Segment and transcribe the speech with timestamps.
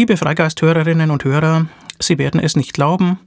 [0.00, 1.66] Liebe Freigeisthörerinnen und Hörer,
[1.98, 3.18] Sie werden es nicht glauben,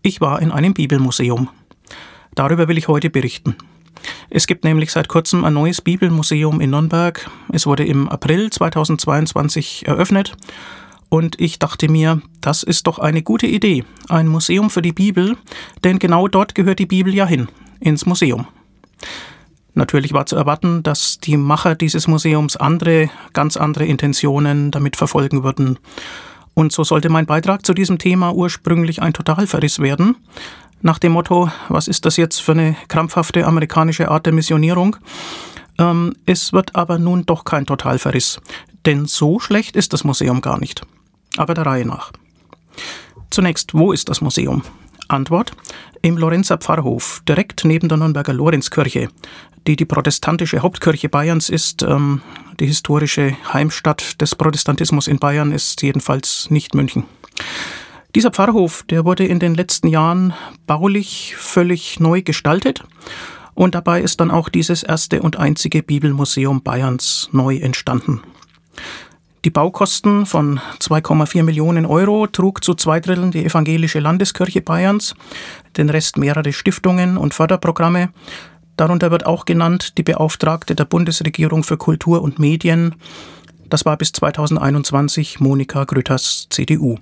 [0.00, 1.50] ich war in einem Bibelmuseum.
[2.34, 3.56] Darüber will ich heute berichten.
[4.30, 7.30] Es gibt nämlich seit kurzem ein neues Bibelmuseum in Nürnberg.
[7.52, 10.34] Es wurde im April 2022 eröffnet
[11.10, 15.36] und ich dachte mir, das ist doch eine gute Idee, ein Museum für die Bibel,
[15.84, 17.48] denn genau dort gehört die Bibel ja hin,
[17.80, 18.46] ins Museum.
[19.74, 25.42] Natürlich war zu erwarten, dass die Macher dieses Museums andere, ganz andere Intentionen damit verfolgen
[25.42, 25.78] würden.
[26.54, 30.16] Und so sollte mein Beitrag zu diesem Thema ursprünglich ein Totalverriss werden,
[30.84, 34.96] nach dem Motto, was ist das jetzt für eine krampfhafte amerikanische Art der Missionierung?
[35.78, 38.38] Ähm, es wird aber nun doch kein Totalverriss,
[38.84, 40.82] denn so schlecht ist das Museum gar nicht.
[41.38, 42.12] Aber der Reihe nach.
[43.30, 44.62] Zunächst, wo ist das Museum?
[45.08, 45.52] Antwort:
[46.02, 49.08] Im Lorenzer Pfarrhof, direkt neben der Nürnberger Lorenzkirche,
[49.66, 51.82] die die protestantische Hauptkirche Bayerns ist.
[51.82, 52.22] Ähm,
[52.60, 57.04] die historische Heimstatt des Protestantismus in Bayern ist jedenfalls nicht München.
[58.14, 60.34] Dieser Pfarrhof, der wurde in den letzten Jahren
[60.66, 62.84] baulich völlig neu gestaltet
[63.54, 68.20] und dabei ist dann auch dieses erste und einzige Bibelmuseum Bayerns neu entstanden.
[69.44, 75.14] Die Baukosten von 2,4 Millionen Euro trug zu zwei Dritteln die Evangelische Landeskirche Bayerns,
[75.76, 78.08] den Rest mehrere Stiftungen und Förderprogramme.
[78.76, 82.96] Darunter wird auch genannt die Beauftragte der Bundesregierung für Kultur und Medien.
[83.68, 86.98] Das war bis 2021 Monika Grütters, CDU.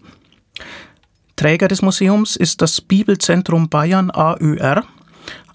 [1.37, 4.84] Träger des Museums ist das Bibelzentrum Bayern AÖR.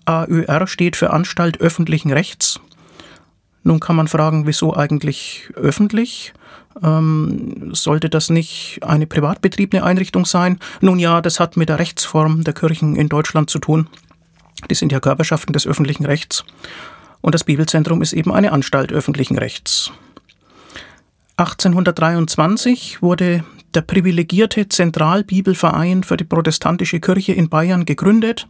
[0.06, 2.60] AÖR steht für Anstalt öffentlichen Rechts.
[3.64, 6.34] Nun kann man fragen, wieso eigentlich öffentlich?
[6.82, 10.60] Ähm, sollte das nicht eine privatbetriebene Einrichtung sein?
[10.82, 13.90] Nun ja, das hat mit der Rechtsform der Kirchen in Deutschland zu tun.
[14.70, 16.44] Die sind ja Körperschaften des öffentlichen Rechts.
[17.22, 19.92] Und das Bibelzentrum ist eben eine Anstalt öffentlichen Rechts.
[21.38, 28.48] 1823 wurde der privilegierte Zentralbibelverein für die protestantische Kirche in Bayern gegründet,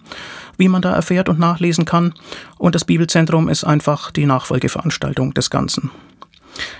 [0.57, 2.13] wie man da erfährt und nachlesen kann.
[2.57, 5.91] Und das Bibelzentrum ist einfach die Nachfolgeveranstaltung des Ganzen.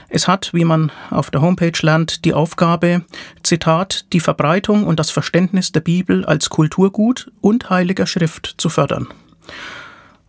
[0.10, 3.04] Es hat, wie man auf der Homepage lernt, die Aufgabe,
[3.44, 9.08] Zitat, die Verbreitung und das Verständnis der Bibel als Kulturgut und heiliger Schrift zu fördern.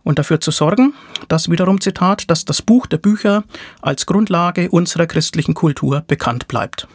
[0.03, 0.93] Und dafür zu sorgen,
[1.27, 3.43] dass wiederum Zitat, dass das Buch der Bücher
[3.81, 6.87] als Grundlage unserer christlichen Kultur bekannt bleibt.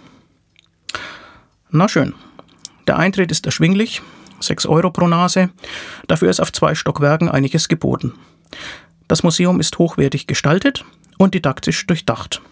[1.70, 2.14] Na schön.
[2.86, 4.02] Der Eintritt ist erschwinglich,
[4.40, 5.50] 6 Euro pro Nase.
[6.06, 8.14] Dafür ist auf zwei Stockwerken einiges geboten.
[9.08, 10.84] Das Museum ist hochwertig gestaltet,
[11.18, 12.42] und didaktisch durchdacht.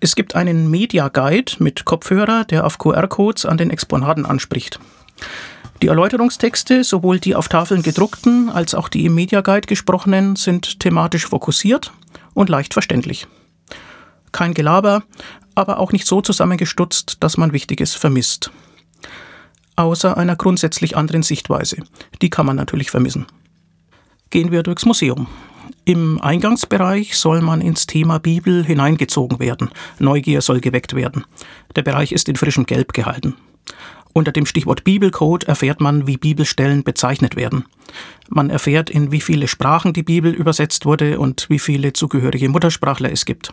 [0.00, 4.80] Es gibt einen Media Guide mit Kopfhörer, der auf QR-Codes an den Exponaten anspricht.
[5.82, 10.80] Die Erläuterungstexte, sowohl die auf Tafeln gedruckten als auch die im Media Guide gesprochenen, sind
[10.80, 11.92] thematisch fokussiert
[12.34, 13.26] und leicht verständlich.
[14.32, 15.02] Kein Gelaber,
[15.54, 18.50] aber auch nicht so zusammengestutzt, dass man Wichtiges vermisst.
[19.76, 21.78] Außer einer grundsätzlich anderen Sichtweise.
[22.22, 23.26] Die kann man natürlich vermissen.
[24.30, 25.28] Gehen wir durchs Museum.
[25.84, 29.70] Im Eingangsbereich soll man ins Thema Bibel hineingezogen werden.
[29.98, 31.24] Neugier soll geweckt werden.
[31.74, 33.34] Der Bereich ist in frischem Gelb gehalten.
[34.12, 37.66] Unter dem Stichwort Bibelcode erfährt man, wie Bibelstellen bezeichnet werden.
[38.28, 43.12] Man erfährt, in wie viele Sprachen die Bibel übersetzt wurde und wie viele zugehörige Muttersprachler
[43.12, 43.52] es gibt.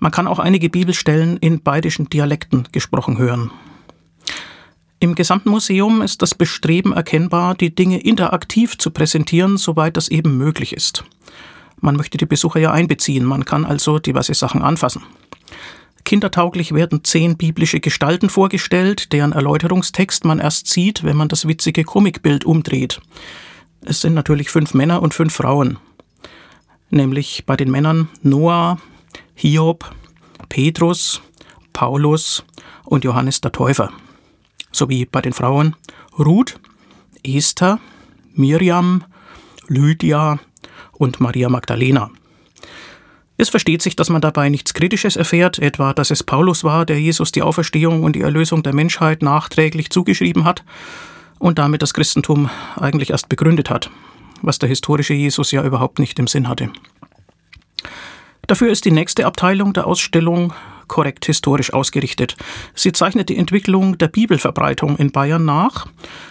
[0.00, 3.52] Man kann auch einige Bibelstellen in bayerischen Dialekten gesprochen hören.
[5.04, 10.38] Im gesamten Museum ist das Bestreben erkennbar, die Dinge interaktiv zu präsentieren, soweit das eben
[10.38, 11.04] möglich ist.
[11.78, 15.02] Man möchte die Besucher ja einbeziehen, man kann also diverse Sachen anfassen.
[16.06, 21.84] Kindertauglich werden zehn biblische Gestalten vorgestellt, deren Erläuterungstext man erst sieht, wenn man das witzige
[21.84, 23.02] Comicbild umdreht.
[23.82, 25.76] Es sind natürlich fünf Männer und fünf Frauen.
[26.88, 28.78] Nämlich bei den Männern Noah,
[29.34, 29.94] Hiob,
[30.48, 31.20] Petrus,
[31.74, 32.42] Paulus
[32.86, 33.92] und Johannes der Täufer
[34.74, 35.76] sowie bei den Frauen
[36.18, 36.58] Ruth,
[37.24, 37.80] Esther,
[38.34, 39.04] Miriam,
[39.68, 40.38] Lydia
[40.92, 42.10] und Maria Magdalena.
[43.36, 47.00] Es versteht sich, dass man dabei nichts Kritisches erfährt, etwa dass es Paulus war, der
[47.00, 50.64] Jesus die Auferstehung und die Erlösung der Menschheit nachträglich zugeschrieben hat
[51.38, 53.90] und damit das Christentum eigentlich erst begründet hat,
[54.42, 56.70] was der historische Jesus ja überhaupt nicht im Sinn hatte.
[58.46, 60.52] Dafür ist die nächste Abteilung der Ausstellung
[60.86, 62.36] korrekt historisch ausgerichtet.
[62.74, 65.86] Sie zeichnet die Entwicklung der Bibelverbreitung in Bayern nach,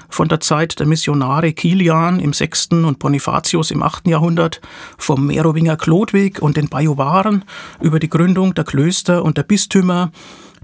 [0.10, 2.68] von der Zeit der Missionare Kilian im 6.
[2.71, 4.07] und Bonifatius im 8.
[4.07, 4.62] Jahrhundert,
[4.98, 7.45] vom Merowinger Chlodwig und den Bajuwaren
[7.81, 10.12] über die Gründung der Klöster und der Bistümer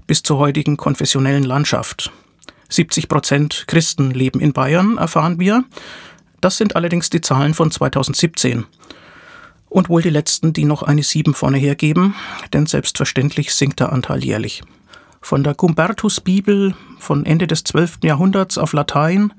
[0.06, 2.12] bis zur heutigen konfessionellen Landschaft.
[2.68, 5.64] 70 Prozent Christen leben in Bayern, erfahren wir.
[6.40, 8.64] Das sind allerdings die Zahlen von 2017
[9.70, 12.14] und wohl die letzten, die noch eine 7 vorne hergeben,
[12.52, 14.62] denn selbstverständlich sinkt der Anteil jährlich.
[15.22, 17.98] Von der Gumbertus-Bibel von Ende des 12.
[18.02, 19.32] Jahrhunderts auf Latein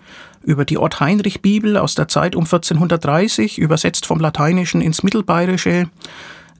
[0.43, 5.89] über die Ott-Heinrich-Bibel aus der Zeit um 1430, übersetzt vom Lateinischen ins Mittelbayerische,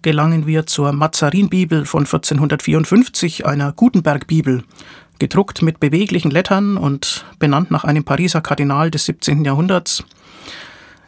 [0.01, 4.63] gelangen wir zur Mazarin-Bibel von 1454, einer Gutenberg-Bibel,
[5.19, 9.45] gedruckt mit beweglichen Lettern und benannt nach einem Pariser Kardinal des 17.
[9.45, 10.03] Jahrhunderts.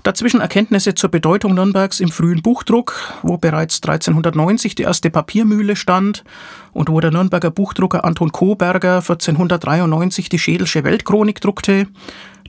[0.04, 6.26] Dazwischen Erkenntnisse zur Bedeutung Nürnbergs im frühen Buchdruck, wo bereits 1390 die erste Papiermühle stand
[6.74, 11.88] und wo der Nürnberger Buchdrucker Anton Koberger 1493 die Schädelsche Weltchronik druckte,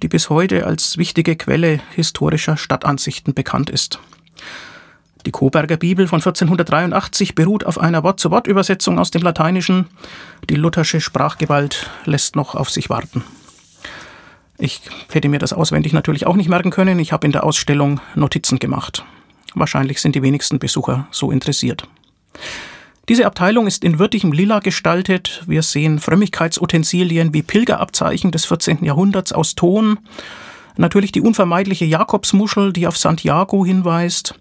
[0.03, 4.01] die bis heute als wichtige Quelle historischer Stadtansichten bekannt ist.
[5.25, 9.87] Die Koberger Bibel von 1483 beruht auf einer Wort-zu-Wort-Übersetzung aus dem Lateinischen.
[10.51, 13.23] Die luthersche Sprachgewalt lässt noch auf sich warten.
[14.64, 14.81] Ich
[15.12, 16.99] hätte mir das auswendig natürlich auch nicht merken können.
[16.99, 19.05] Ich habe in der Ausstellung Notizen gemacht.
[19.55, 21.87] Wahrscheinlich sind die wenigsten Besucher so interessiert.
[23.11, 25.43] Diese Abteilung ist in würdigem Lila gestaltet.
[25.46, 28.82] Wir sehen Frömmigkeitsutensilien wie Pilgerabzeichen des 14.
[28.87, 29.99] Jahrhunderts aus Ton.
[30.78, 34.34] Natürlich die unvermeidliche Jakobsmuschel, die auf Santiago hinweist.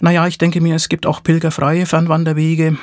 [0.00, 2.76] Naja, ich denke mir, es gibt auch pilgerfreie Fernwanderwege.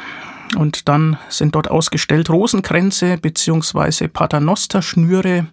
[0.57, 4.07] Und dann sind dort ausgestellt Rosenkränze bzw.
[4.07, 5.45] Paternosterschnüre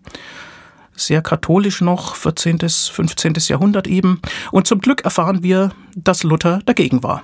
[0.96, 3.34] sehr katholisch noch, 14., 15.
[3.48, 4.20] Jahrhundert eben.
[4.50, 7.22] Und zum Glück erfahren wir, dass Luther dagegen war.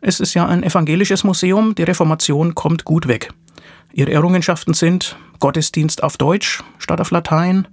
[0.00, 3.32] Es ist ja ein evangelisches Museum, die Reformation kommt gut weg.
[3.92, 7.66] Ihre Errungenschaften sind Gottesdienst auf Deutsch statt auf Latein,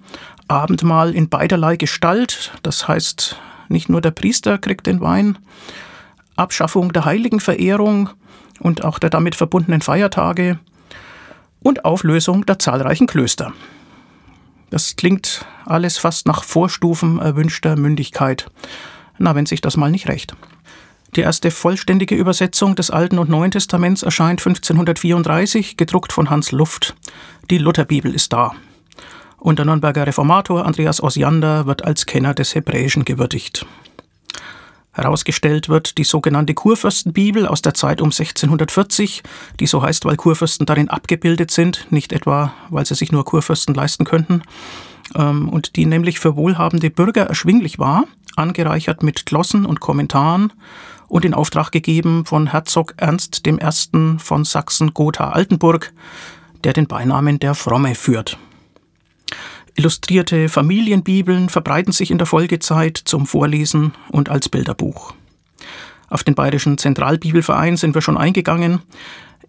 [0.47, 3.37] Abendmahl in beiderlei Gestalt, das heißt,
[3.69, 5.37] nicht nur der Priester kriegt den Wein,
[6.35, 8.09] Abschaffung der Heiligenverehrung
[8.59, 10.59] und auch der damit verbundenen Feiertage
[11.61, 13.53] und Auflösung der zahlreichen Klöster.
[14.73, 18.49] Das klingt alles fast nach Vorstufen erwünschter Mündigkeit.
[19.19, 20.35] Na, wenn sich das mal nicht recht.
[21.15, 26.95] Die erste vollständige Übersetzung des Alten und Neuen Testaments erscheint 1534, gedruckt von Hans Luft.
[27.51, 28.55] Die Lutherbibel ist da.
[29.37, 33.67] Und der Nürnberger Reformator Andreas Osiander wird als Kenner des Hebräischen gewürdigt.
[34.93, 39.23] Herausgestellt wird die sogenannte Kurfürstenbibel aus der Zeit um 1640,
[39.59, 43.73] die so heißt, weil Kurfürsten darin abgebildet sind, nicht etwa, weil sie sich nur Kurfürsten
[43.73, 44.43] leisten könnten,
[45.15, 48.05] ähm, und die nämlich für wohlhabende Bürger erschwinglich war,
[48.35, 50.53] angereichert mit Glossen und Kommentaren
[51.07, 53.57] und in Auftrag gegeben von Herzog Ernst I.
[54.19, 55.91] von Sachsen-Gotha-Altenburg,
[56.63, 58.37] der den Beinamen der Fromme führt.
[59.75, 65.13] Illustrierte Familienbibeln verbreiten sich in der Folgezeit zum Vorlesen und als Bilderbuch.
[66.09, 68.83] Auf den Bayerischen Zentralbibelverein sind wir schon eingegangen.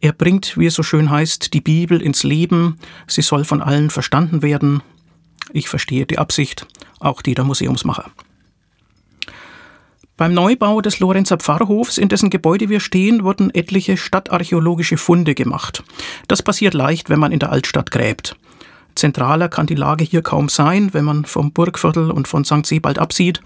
[0.01, 2.79] Er bringt, wie es so schön heißt, die Bibel ins Leben.
[3.07, 4.83] Sie soll von allen verstanden werden.
[5.53, 6.67] Ich verstehe die Absicht,
[7.01, 8.11] auch die der Museumsmacher.
[10.17, 15.83] Beim Neubau des Lorenzer Pfarrhofs, in dessen Gebäude wir stehen, wurden etliche stadtarchäologische Funde gemacht.
[16.29, 18.37] Das passiert leicht, wenn man in der Altstadt gräbt.
[18.95, 22.65] Zentraler kann die Lage hier kaum sein, wenn man vom Burgviertel und von St.
[22.65, 23.41] Sebald absieht.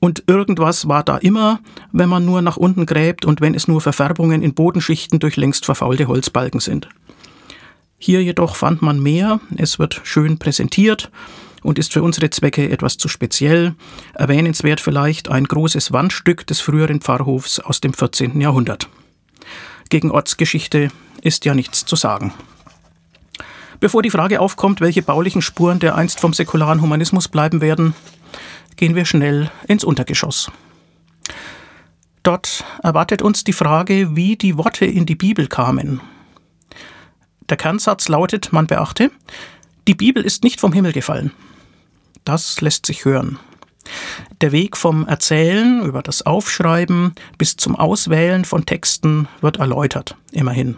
[0.00, 1.60] Und irgendwas war da immer,
[1.92, 5.64] wenn man nur nach unten gräbt und wenn es nur Verfärbungen in Bodenschichten durch längst
[5.64, 6.88] verfaulte Holzbalken sind.
[7.98, 11.10] Hier jedoch fand man mehr, es wird schön präsentiert
[11.62, 13.74] und ist für unsere Zwecke etwas zu speziell.
[14.14, 18.40] Erwähnenswert vielleicht ein großes Wandstück des früheren Pfarrhofs aus dem 14.
[18.40, 18.88] Jahrhundert.
[19.90, 20.90] Gegen Ortsgeschichte
[21.22, 22.32] ist ja nichts zu sagen.
[23.80, 27.94] Bevor die Frage aufkommt, welche baulichen Spuren der einst vom säkularen Humanismus bleiben werden,
[28.76, 30.50] gehen wir schnell ins Untergeschoss.
[32.24, 36.00] Dort erwartet uns die Frage, wie die Worte in die Bibel kamen.
[37.48, 39.10] Der Kernsatz lautet, man beachte,
[39.86, 41.30] die Bibel ist nicht vom Himmel gefallen.
[42.24, 43.38] Das lässt sich hören.
[44.42, 50.76] Der Weg vom Erzählen über das Aufschreiben bis zum Auswählen von Texten wird erläutert, immerhin.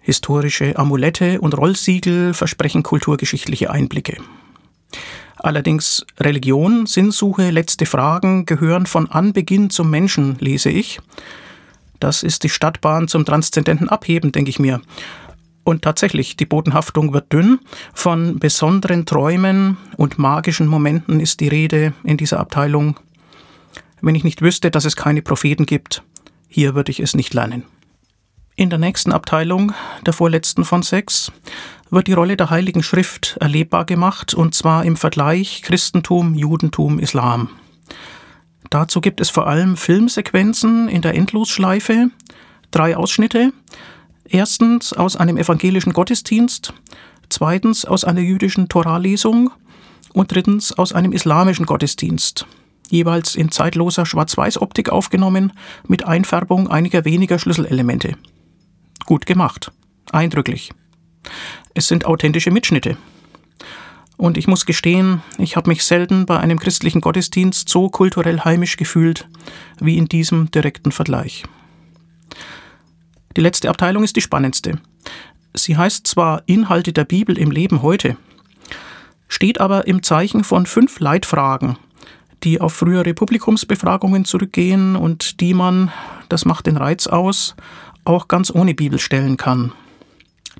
[0.00, 4.16] Historische Amulette und Rollsiegel versprechen kulturgeschichtliche Einblicke.
[5.36, 11.00] Allerdings Religion, Sinnsuche, letzte Fragen gehören von Anbeginn zum Menschen, lese ich.
[11.98, 14.80] Das ist die Stadtbahn zum transzendenten Abheben, denke ich mir.
[15.64, 17.60] Und tatsächlich, die Bodenhaftung wird dünn.
[17.92, 22.98] Von besonderen Träumen und magischen Momenten ist die Rede in dieser Abteilung.
[24.00, 26.02] Wenn ich nicht wüsste, dass es keine Propheten gibt,
[26.48, 27.64] hier würde ich es nicht lernen.
[28.60, 29.72] In der nächsten Abteilung,
[30.04, 31.32] der vorletzten von sechs,
[31.88, 37.48] wird die Rolle der Heiligen Schrift erlebbar gemacht, und zwar im Vergleich Christentum, Judentum, Islam.
[38.68, 42.10] Dazu gibt es vor allem Filmsequenzen in der Endlosschleife,
[42.70, 43.54] drei Ausschnitte.
[44.28, 46.74] Erstens aus einem evangelischen Gottesdienst,
[47.30, 49.52] zweitens aus einer jüdischen Toralesung
[50.12, 52.44] und drittens aus einem islamischen Gottesdienst
[52.90, 55.52] jeweils in zeitloser Schwarz-Weiß-Optik aufgenommen,
[55.86, 58.16] mit Einfärbung einiger weniger Schlüsselelemente
[59.10, 59.72] gut gemacht.
[60.12, 60.70] Eindrücklich.
[61.74, 62.96] Es sind authentische Mitschnitte.
[64.16, 68.76] Und ich muss gestehen, ich habe mich selten bei einem christlichen Gottesdienst so kulturell heimisch
[68.76, 69.28] gefühlt
[69.80, 71.42] wie in diesem direkten Vergleich.
[73.36, 74.78] Die letzte Abteilung ist die spannendste.
[75.54, 78.16] Sie heißt zwar Inhalte der Bibel im Leben heute,
[79.26, 81.78] steht aber im Zeichen von fünf Leitfragen,
[82.44, 85.90] die auf frühere Publikumsbefragungen zurückgehen und die man,
[86.28, 87.56] das macht den Reiz aus,
[88.04, 89.72] auch ganz ohne Bibel stellen kann.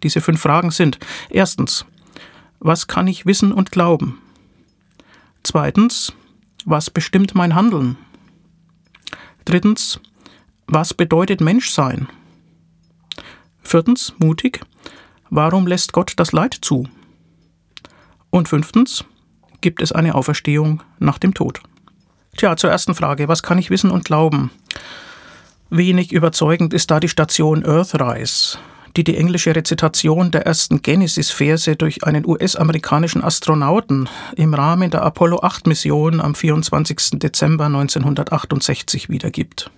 [0.03, 1.85] Diese fünf Fragen sind erstens,
[2.59, 4.21] was kann ich wissen und glauben?
[5.43, 6.13] Zweitens,
[6.65, 7.97] was bestimmt mein Handeln?
[9.45, 10.01] Drittens,
[10.67, 12.09] was bedeutet Menschsein?
[13.63, 14.61] Viertens, mutig,
[15.31, 16.89] warum lässt Gott das Leid zu?
[18.31, 19.05] Und fünftens,
[19.61, 21.61] gibt es eine Auferstehung nach dem Tod?
[22.37, 24.51] Tja, zur ersten Frage, was kann ich wissen und glauben?
[25.73, 28.59] Wenig überzeugend ist da die Station Earthrise,
[28.97, 35.45] die die englische Rezitation der ersten Genesis-Verse durch einen US-amerikanischen Astronauten im Rahmen der Apollo
[35.45, 37.21] 8-Mission am 24.
[37.21, 39.71] Dezember 1968 wiedergibt.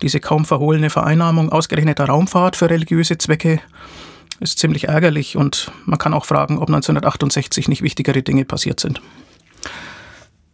[0.00, 3.60] Diese kaum verhohlene Vereinnahmung ausgerechneter Raumfahrt für religiöse Zwecke
[4.38, 9.02] ist ziemlich ärgerlich und man kann auch fragen, ob 1968 nicht wichtigere Dinge passiert sind.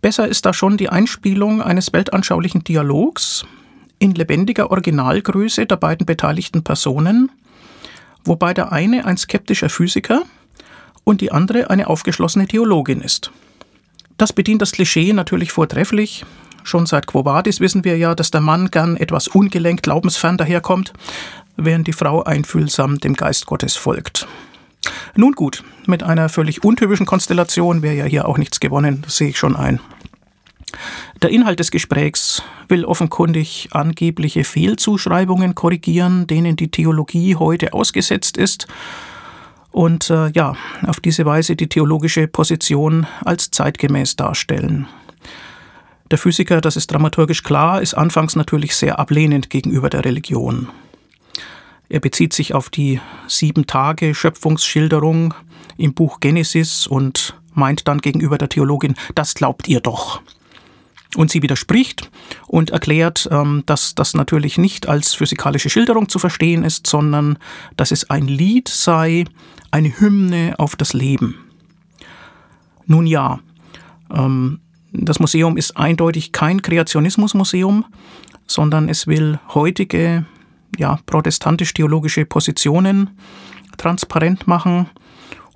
[0.00, 3.44] Besser ist da schon die Einspielung eines weltanschaulichen Dialogs
[4.04, 7.32] in lebendiger Originalgröße der beiden beteiligten Personen,
[8.22, 10.22] wobei der eine ein skeptischer Physiker
[11.04, 13.32] und die andere eine aufgeschlossene Theologin ist.
[14.18, 16.26] Das bedient das Klischee natürlich vortrefflich.
[16.64, 20.92] Schon seit Quo Vadis wissen wir ja, dass der Mann gern etwas ungelenkt glaubensfern daherkommt,
[21.56, 24.28] während die Frau einfühlsam dem Geist Gottes folgt.
[25.16, 29.30] Nun gut, mit einer völlig untypischen Konstellation wäre ja hier auch nichts gewonnen, das sehe
[29.30, 29.80] ich schon ein.
[31.24, 38.66] Der Inhalt des Gesprächs will offenkundig angebliche Fehlzuschreibungen korrigieren, denen die Theologie heute ausgesetzt ist,
[39.70, 40.54] und äh, ja,
[40.86, 44.86] auf diese Weise die theologische Position als zeitgemäß darstellen.
[46.10, 50.68] Der Physiker, das ist dramaturgisch klar, ist anfangs natürlich sehr ablehnend gegenüber der Religion.
[51.88, 55.32] Er bezieht sich auf die sieben Tage Schöpfungsschilderung
[55.78, 60.20] im Buch Genesis und meint dann gegenüber der Theologin, das glaubt ihr doch.
[61.16, 62.10] Und sie widerspricht
[62.46, 67.38] und erklärt, ähm, dass das natürlich nicht als physikalische Schilderung zu verstehen ist, sondern
[67.76, 69.24] dass es ein Lied sei,
[69.70, 71.36] eine Hymne auf das Leben.
[72.86, 73.40] Nun ja,
[74.12, 74.60] ähm,
[74.92, 77.84] das Museum ist eindeutig kein Kreationismusmuseum,
[78.46, 80.26] sondern es will heutige,
[80.78, 83.10] ja, protestantisch-theologische Positionen
[83.76, 84.88] transparent machen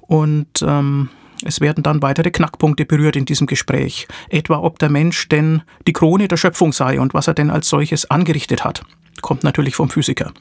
[0.00, 1.10] und ähm,
[1.45, 5.92] es werden dann weitere Knackpunkte berührt in diesem Gespräch, etwa ob der Mensch denn die
[5.92, 8.83] Krone der Schöpfung sei und was er denn als solches angerichtet hat.
[9.21, 10.33] Kommt natürlich vom Physiker.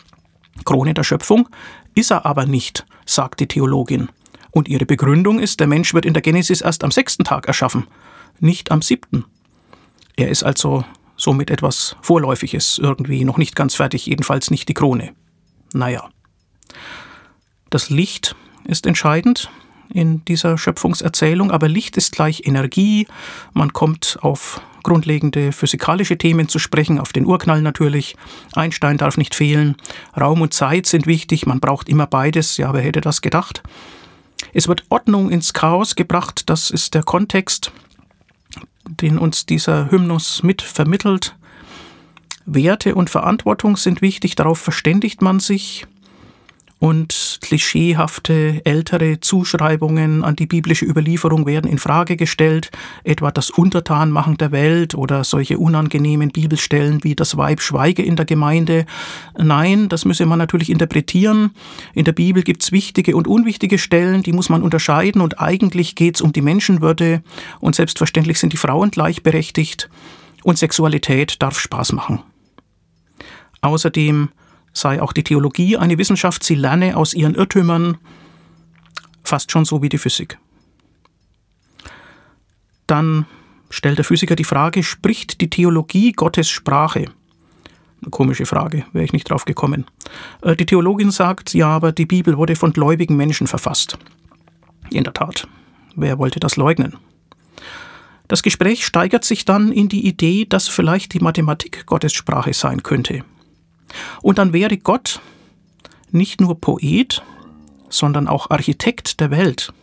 [0.66, 1.50] Krone der Schöpfung
[1.94, 4.10] ist er aber nicht, sagt die Theologin.
[4.52, 7.86] Und ihre Begründung ist, der Mensch wird in der Genesis erst am sechsten Tag erschaffen,
[8.40, 9.26] nicht am siebten.
[10.16, 10.84] Er ist also
[11.16, 15.14] somit etwas Vorläufiges, irgendwie noch nicht ganz fertig, jedenfalls nicht die Krone.
[15.74, 16.10] Naja.
[17.70, 18.36] Das Licht
[18.66, 19.52] ist entscheidend,
[19.90, 23.08] in dieser Schöpfungserzählung, aber Licht ist gleich Energie.
[23.54, 28.16] Man kommt auf grundlegende physikalische Themen zu sprechen, auf den Urknall natürlich.
[28.54, 29.76] Einstein darf nicht fehlen.
[30.20, 32.58] Raum und Zeit sind wichtig, man braucht immer beides.
[32.58, 33.64] Ja, wer hätte das gedacht?
[34.54, 37.72] Es wird Ordnung ins Chaos gebracht, das ist der Kontext,
[38.88, 41.36] den uns dieser Hymnus mit vermittelt.
[42.46, 45.86] Werte und Verantwortung sind wichtig, darauf verständigt man sich
[46.80, 52.70] und klischeehafte ältere Zuschreibungen an die biblische Überlieferung werden in Frage gestellt,
[53.04, 58.26] etwa das Untertanmachen der Welt oder solche unangenehmen Bibelstellen wie das Weib schweige in der
[58.26, 58.86] Gemeinde.
[59.38, 61.52] Nein, das müsse man natürlich interpretieren.
[61.94, 66.22] In der Bibel gibt's wichtige und unwichtige Stellen, die muss man unterscheiden und eigentlich geht's
[66.22, 67.24] um die Menschenwürde
[67.60, 69.90] und selbstverständlich sind die Frauen gleichberechtigt
[70.44, 72.22] und Sexualität darf Spaß machen.
[73.62, 74.30] Außerdem
[74.78, 77.98] sei auch die Theologie eine Wissenschaft, sie lerne aus ihren Irrtümern,
[79.24, 80.38] fast schon so wie die Physik.
[82.86, 83.26] Dann
[83.70, 87.06] stellt der Physiker die Frage, spricht die Theologie Gottes Sprache?
[88.02, 89.86] Eine komische Frage, wäre ich nicht drauf gekommen.
[90.42, 93.98] Äh, die Theologin sagt, ja, aber die Bibel wurde von gläubigen Menschen verfasst.
[94.92, 95.48] In der Tat,
[95.96, 96.96] wer wollte das leugnen?
[98.28, 102.84] Das Gespräch steigert sich dann in die Idee, dass vielleicht die Mathematik Gottes Sprache sein
[102.84, 103.24] könnte.
[104.22, 105.22] Und dann wäre Gott
[106.12, 107.22] nicht nur Poet,
[107.90, 109.74] sondern auch Architekt der Welt.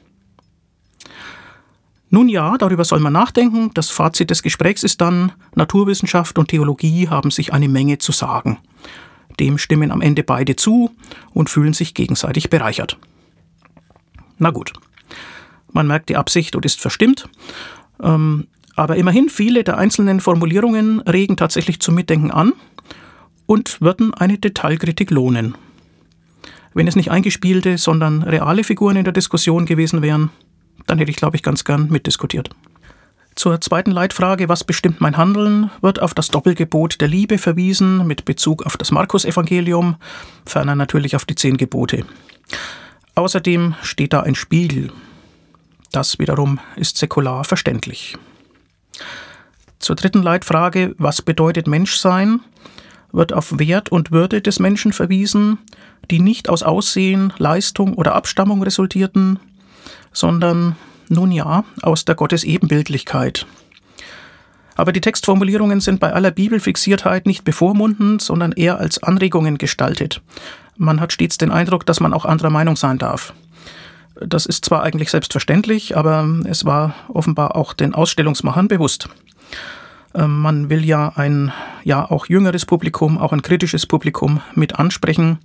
[2.10, 3.72] Nun ja, darüber soll man nachdenken.
[3.74, 8.58] Das Fazit des Gesprächs ist dann, Naturwissenschaft und Theologie haben sich eine Menge zu sagen.
[9.40, 10.92] Dem stimmen am Ende beide zu
[11.32, 12.98] und fühlen sich gegenseitig bereichert.
[14.38, 14.72] Na gut,
[15.72, 17.28] man merkt die Absicht und ist verstimmt.
[18.00, 18.46] Ähm,
[18.76, 22.52] aber immerhin, viele der einzelnen Formulierungen regen tatsächlich zum Mitdenken an
[23.46, 25.56] und würden eine Detailkritik lohnen.
[26.74, 30.30] Wenn es nicht eingespielte, sondern reale Figuren in der Diskussion gewesen wären,
[30.86, 32.50] dann hätte ich, glaube ich, ganz gern mitdiskutiert.
[33.36, 38.24] Zur zweiten Leitfrage, was bestimmt mein Handeln, wird auf das Doppelgebot der Liebe verwiesen mit
[38.24, 39.96] Bezug auf das Markus-Evangelium,
[40.46, 42.04] ferner natürlich auf die zehn Gebote.
[43.16, 44.92] Außerdem steht da ein Spiegel.
[45.90, 48.16] Das wiederum ist säkular verständlich.
[49.78, 52.40] Zur dritten Leitfrage, was bedeutet Menschsein,
[53.14, 55.58] wird auf Wert und Würde des Menschen verwiesen,
[56.10, 59.38] die nicht aus Aussehen, Leistung oder Abstammung resultierten,
[60.12, 60.76] sondern,
[61.08, 63.46] nun ja, aus der Gottesebenbildlichkeit.
[64.76, 70.20] Aber die Textformulierungen sind bei aller Bibelfixiertheit nicht bevormundend, sondern eher als Anregungen gestaltet.
[70.76, 73.32] Man hat stets den Eindruck, dass man auch anderer Meinung sein darf.
[74.20, 79.08] Das ist zwar eigentlich selbstverständlich, aber es war offenbar auch den Ausstellungsmachern bewusst.
[80.14, 81.52] Ähm, man will ja ein
[81.82, 85.38] ja auch jüngeres Publikum, auch ein kritisches Publikum mit ansprechen.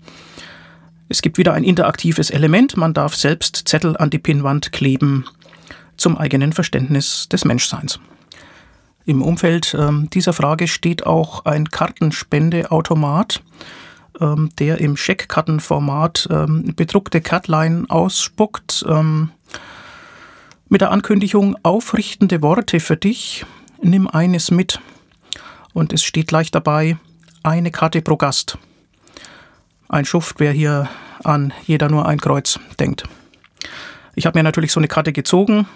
[1.10, 5.26] Es gibt wieder ein interaktives Element, man darf selbst Zettel an die Pinnwand kleben
[5.98, 8.00] zum eigenen Verständnis des Menschseins.
[9.06, 13.42] Im Umfeld äh, dieser Frage steht auch ein Kartenspendeautomat,
[14.22, 19.32] ähm, der im Scheckkartenformat ähm, bedruckte Kärtlein ausspuckt ähm,
[20.68, 23.46] mit der Ankündigung aufrichtende Worte für dich,
[23.81, 24.79] nimm eines mit.
[25.74, 26.98] Und es steht gleich dabei,
[27.43, 28.57] eine Karte pro Gast.
[29.88, 30.89] Ein Schuft, wer hier
[31.24, 33.03] an jeder nur ein Kreuz denkt.
[34.15, 35.67] Ich habe mir natürlich so eine Karte gezogen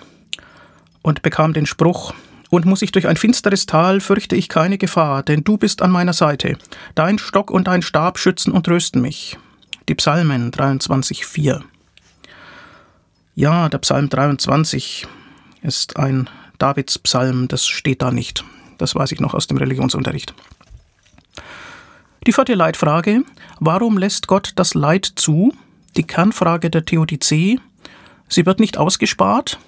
[1.02, 2.14] und bekam den Spruch,
[2.54, 5.90] und muss ich durch ein finsteres Tal, fürchte ich keine Gefahr, denn du bist an
[5.90, 6.56] meiner Seite.
[6.94, 9.40] Dein Stock und dein Stab schützen und trösten mich.
[9.90, 11.64] Die Psalmen 23,4.
[13.34, 15.08] Ja, der Psalm 23
[15.64, 18.44] ist ein Davids Psalm, das steht da nicht.
[18.78, 20.34] Das weiß ich noch aus dem Religionsunterricht.
[22.26, 23.24] Die vierte Leitfrage.
[23.60, 25.54] Warum lässt Gott das Leid zu?
[25.98, 27.60] Die Kernfrage der Theodizee.
[28.30, 29.60] Sie wird nicht ausgespart.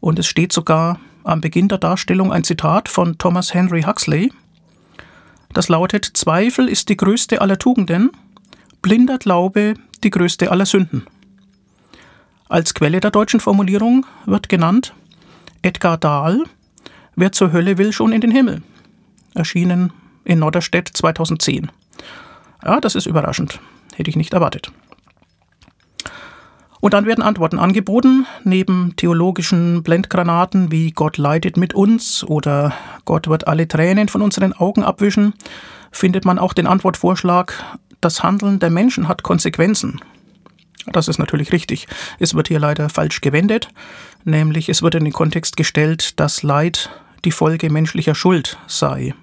[0.00, 4.32] Und es steht sogar am Beginn der Darstellung ein Zitat von Thomas Henry Huxley.
[5.52, 8.10] Das lautet: Zweifel ist die größte aller Tugenden,
[8.80, 11.06] blinder Glaube die größte aller Sünden.
[12.48, 14.94] Als Quelle der deutschen Formulierung wird genannt
[15.62, 16.44] Edgar Dahl,
[17.14, 18.62] Wer zur Hölle will, schon in den Himmel.
[19.34, 19.92] Erschienen
[20.24, 21.70] in Norderstedt 2010.
[22.64, 23.60] Ja, das ist überraschend.
[23.94, 24.72] Hätte ich nicht erwartet.
[26.80, 32.72] Und dann werden Antworten angeboten, neben theologischen Blendgranaten wie Gott leidet mit uns oder
[33.04, 35.34] Gott wird alle Tränen von unseren Augen abwischen,
[35.92, 37.54] findet man auch den Antwortvorschlag,
[38.00, 40.00] das Handeln der Menschen hat Konsequenzen.
[40.86, 41.86] Das ist natürlich richtig.
[42.18, 43.68] Es wird hier leider falsch gewendet,
[44.24, 46.90] nämlich es wird in den Kontext gestellt, dass Leid
[47.24, 49.14] die Folge menschlicher Schuld sei.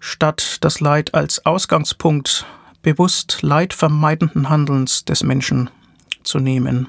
[0.00, 2.44] Statt das Leid als Ausgangspunkt
[2.82, 5.70] bewusst leidvermeidenden Handelns des Menschen
[6.22, 6.88] zu nehmen.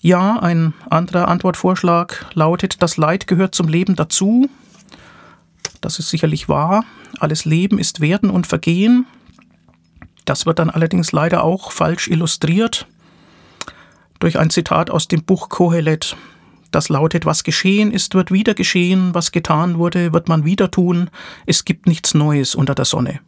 [0.00, 4.50] Ja, ein anderer Antwortvorschlag lautet, das Leid gehört zum Leben dazu.
[5.80, 6.84] Das ist sicherlich wahr.
[7.18, 9.06] Alles Leben ist Werden und Vergehen.
[10.24, 12.86] Das wird dann allerdings leider auch falsch illustriert
[14.20, 16.16] durch ein Zitat aus dem Buch Kohelet.
[16.70, 21.10] Das lautet, was geschehen ist, wird wieder geschehen, was getan wurde, wird man wieder tun,
[21.46, 23.20] es gibt nichts Neues unter der Sonne.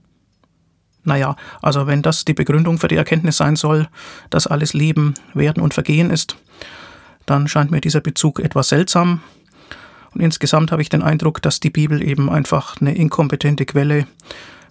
[1.05, 3.89] Naja, also wenn das die Begründung für die Erkenntnis sein soll,
[4.31, 6.37] dass alles Leben, Werden und Vergehen ist,
[7.27, 9.21] dann scheint mir dieser Bezug etwas seltsam.
[10.13, 14.07] Und insgesamt habe ich den Eindruck, dass die Bibel eben einfach eine inkompetente Quelle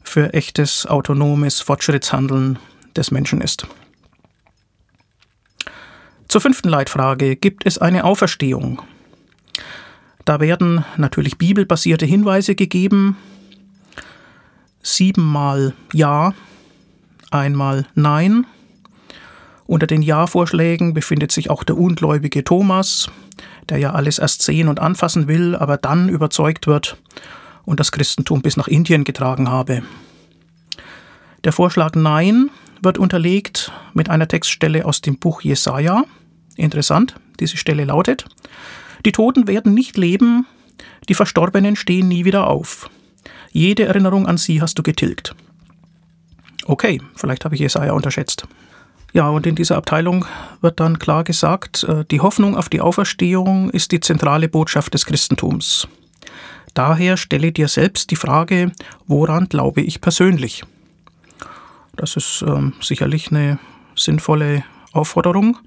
[0.06, 2.60] für echtes, autonomes Fortschrittshandeln
[2.96, 3.68] des Menschen ist.
[6.28, 7.36] Zur fünften Leitfrage.
[7.36, 8.82] Gibt es eine Auferstehung?
[10.24, 13.18] Da werden natürlich bibelbasierte Hinweise gegeben,
[14.82, 16.34] siebenmal Ja,
[17.32, 18.46] einmal Nein.
[19.68, 23.10] Unter den Ja-Vorschlägen befindet sich auch der ungläubige Thomas,
[23.70, 26.98] der ja alles erst sehen und anfassen will, aber dann überzeugt wird
[27.66, 29.84] und das Christentum bis nach Indien getragen habe.
[31.44, 32.50] Der Vorschlag Nein
[32.82, 36.06] wird unterlegt mit einer Textstelle aus dem Buch Jesaja.
[36.56, 38.26] Interessant, diese Stelle lautet:
[39.06, 40.46] Die Toten werden nicht leben,
[41.10, 42.90] die Verstorbenen stehen nie wieder auf.
[43.52, 45.36] Jede Erinnerung an sie hast du getilgt.
[46.66, 48.48] Okay, vielleicht habe ich Jesaja unterschätzt.
[49.14, 50.26] Ja, und in dieser Abteilung
[50.60, 55.06] wird dann klar gesagt, äh, die Hoffnung auf die Auferstehung ist die zentrale Botschaft des
[55.06, 55.88] Christentums.
[56.76, 58.72] Daher stelle dir selbst die Frage,
[59.08, 60.64] woran glaube ich persönlich?
[61.96, 63.60] Das ist ähm, sicherlich eine
[63.96, 65.58] sinnvolle Aufforderung.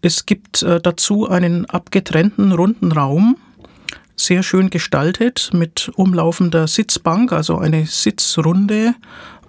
[0.00, 3.36] Es gibt äh, dazu einen abgetrennten runden Raum,
[4.14, 8.94] sehr schön gestaltet mit umlaufender Sitzbank, also eine Sitzrunde,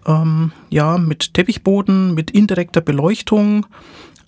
[0.07, 3.67] ähm, ja, mit Teppichboden, mit indirekter Beleuchtung,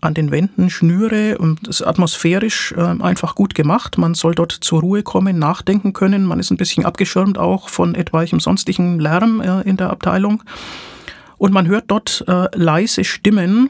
[0.06, 3.98] an den Wänden Schnüre und ist atmosphärisch äh, einfach gut gemacht.
[3.98, 6.26] Man soll dort zur Ruhe kommen, nachdenken können.
[6.26, 10.44] Man ist ein bisschen abgeschirmt auch von etwaichem sonstigen Lärm äh, in der Abteilung.
[11.38, 13.70] Und man hört dort äh, leise Stimmen,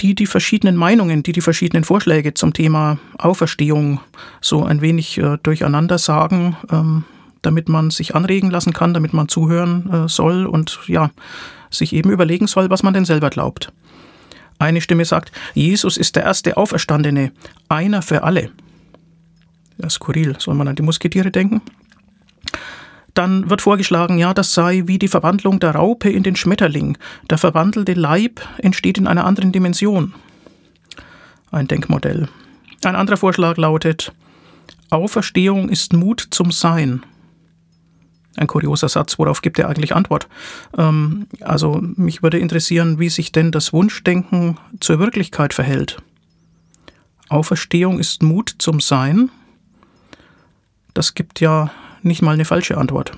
[0.00, 4.00] die die verschiedenen Meinungen, die die verschiedenen Vorschläge zum Thema Auferstehung
[4.40, 7.04] so ein wenig äh, durcheinander sagen, ähm,
[7.42, 11.10] damit man sich anregen lassen kann, damit man zuhören soll und ja,
[11.70, 13.72] sich eben überlegen soll, was man denn selber glaubt.
[14.62, 17.32] Eine Stimme sagt, Jesus ist der erste Auferstandene,
[17.68, 18.52] einer für alle.
[19.78, 21.62] Ja, skurril, soll man an die Musketiere denken?
[23.12, 26.96] Dann wird vorgeschlagen, ja, das sei wie die Verwandlung der Raupe in den Schmetterling.
[27.28, 30.14] Der verwandelte Leib entsteht in einer anderen Dimension.
[31.50, 32.28] Ein Denkmodell.
[32.84, 34.12] Ein anderer Vorschlag lautet,
[34.90, 37.02] Auferstehung ist Mut zum Sein.
[38.36, 40.28] Ein kurioser Satz, worauf gibt er eigentlich Antwort?
[40.76, 45.98] Ähm, also mich würde interessieren, wie sich denn das Wunschdenken zur Wirklichkeit verhält.
[47.28, 49.30] Auferstehung ist Mut zum Sein.
[50.94, 51.70] Das gibt ja
[52.02, 53.12] nicht mal eine falsche Antwort.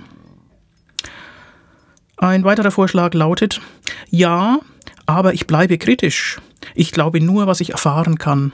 [2.17, 3.61] Ein weiterer Vorschlag lautet,
[4.09, 4.61] ja,
[5.07, 6.41] aber ich bleibe kritisch.
[6.75, 8.53] Ich glaube nur, was ich erfahren kann.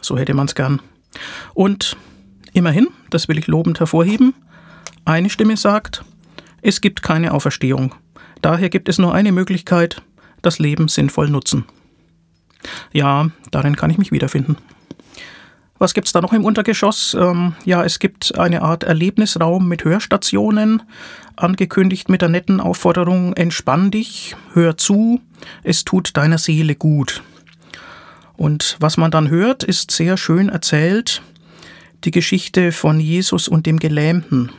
[0.00, 0.80] So hätte man es gern.
[1.54, 1.96] Und
[2.52, 4.34] immerhin, das will ich lobend hervorheben,
[5.10, 6.04] eine Stimme sagt,
[6.62, 7.94] es gibt keine Auferstehung.
[8.42, 10.02] Daher gibt es nur eine Möglichkeit,
[10.42, 11.64] das Leben sinnvoll nutzen.
[12.92, 14.56] Ja, darin kann ich mich wiederfinden.
[15.78, 17.16] Was gibt es da noch im Untergeschoss?
[17.18, 20.82] Ähm, ja, es gibt eine Art Erlebnisraum mit Hörstationen,
[21.36, 25.22] angekündigt mit der netten Aufforderung, entspann dich, hör zu,
[25.62, 27.22] es tut deiner Seele gut.
[28.36, 31.22] Und was man dann hört, ist sehr schön erzählt,
[32.04, 34.50] die Geschichte von Jesus und dem Gelähmten.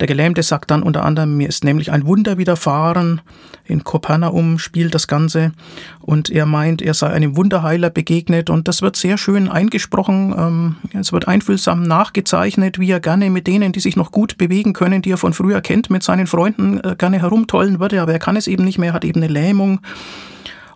[0.00, 3.20] Der Gelähmte sagt dann unter anderem, mir ist nämlich ein Wunder widerfahren.
[3.66, 5.52] In Kopernaum spielt das Ganze
[6.00, 10.34] und er meint, er sei einem Wunderheiler begegnet und das wird sehr schön eingesprochen.
[10.36, 14.72] Ähm, es wird einfühlsam nachgezeichnet, wie er gerne mit denen, die sich noch gut bewegen
[14.72, 18.18] können, die er von früher kennt, mit seinen Freunden äh, gerne herumtollen würde, aber er
[18.18, 19.80] kann es eben nicht mehr, er hat eben eine Lähmung.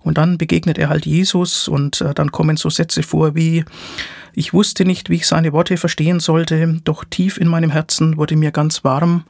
[0.02, 3.64] Und dann begegnet er halt Jesus und äh, dann kommen so Sätze vor wie,
[4.34, 8.36] ich wusste nicht, wie ich seine Worte verstehen sollte, doch tief in meinem Herzen wurde
[8.36, 9.24] mir ganz warm.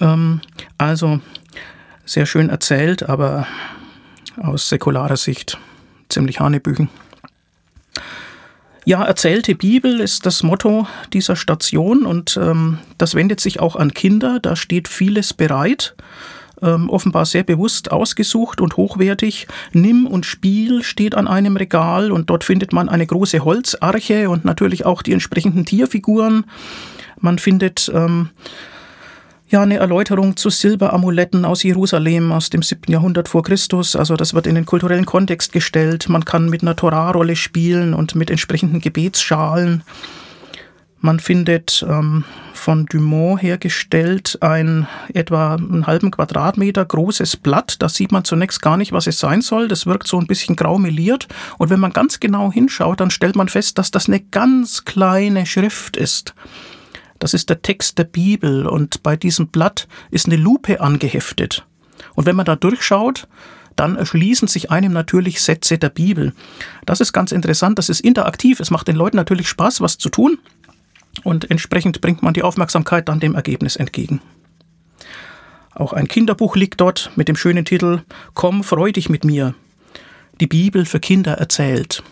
[0.00, 0.40] Ähm,
[0.78, 1.20] also
[2.04, 3.46] sehr schön erzählt, aber
[4.36, 5.58] aus säkularer Sicht
[6.08, 6.88] ziemlich Hanebüchen.
[8.84, 13.94] Ja, erzählte Bibel ist das Motto dieser Station und ähm, das wendet sich auch an
[13.94, 14.40] Kinder.
[14.40, 15.94] Da steht vieles bereit
[16.62, 19.46] ähm, offenbar sehr bewusst ausgesucht und hochwertig.
[19.72, 24.44] Nimm und Spiel steht an einem Regal und dort findet man eine große Holzarche und
[24.44, 26.44] natürlich auch die entsprechenden Tierfiguren.
[27.20, 28.30] Man findet ähm,
[29.48, 32.90] ja eine Erläuterung zu Silberamuletten aus Jerusalem aus dem 7.
[32.90, 33.94] Jahrhundert vor Christus.
[33.94, 36.08] Also das wird in den kulturellen Kontext gestellt.
[36.08, 39.84] Man kann mit einer Torahrolle spielen und mit entsprechenden Gebetsschalen.
[41.04, 47.82] Man findet ähm, von Dumont hergestellt ein etwa einen halben Quadratmeter großes Blatt.
[47.82, 49.66] Da sieht man zunächst gar nicht, was es sein soll.
[49.66, 51.26] Das wirkt so ein bisschen grau meliert.
[51.58, 55.44] Und wenn man ganz genau hinschaut, dann stellt man fest, dass das eine ganz kleine
[55.44, 56.34] Schrift ist.
[57.18, 61.66] Das ist der Text der Bibel und bei diesem Blatt ist eine Lupe angeheftet.
[62.14, 63.26] Und wenn man da durchschaut,
[63.74, 66.32] dann erschließen sich einem natürlich Sätze der Bibel.
[66.86, 70.08] Das ist ganz interessant, das ist interaktiv, es macht den Leuten natürlich Spaß, was zu
[70.08, 70.38] tun.
[71.24, 74.20] Und entsprechend bringt man die Aufmerksamkeit dann dem Ergebnis entgegen.
[75.74, 78.02] Auch ein Kinderbuch liegt dort mit dem schönen Titel
[78.34, 79.54] Komm, freu dich mit mir.
[80.40, 82.02] Die Bibel für Kinder erzählt.